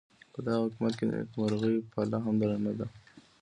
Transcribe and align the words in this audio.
پدغه 0.33 0.59
حکومت 0.65 0.93
کې 0.97 1.05
د 1.07 1.11
نیکمرغۍ 1.19 1.75
پله 1.93 2.17
هم 2.25 2.35
درنده 2.41 2.73
ده. 2.79 2.87